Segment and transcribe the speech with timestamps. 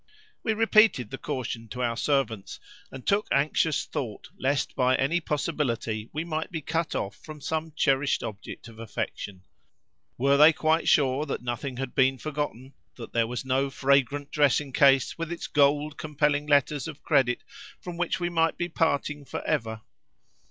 [0.41, 2.59] We repeated the caution to our servants,
[2.89, 7.71] and took anxious thought lest by any possibility we might be cut off from some
[7.75, 13.69] cherished object of affection:—were they quite sure that nothing had been forgotten—that there was no
[13.69, 17.43] fragrant dressing case with its gold compelling letters of credit
[17.79, 19.83] from which we might be parting for ever?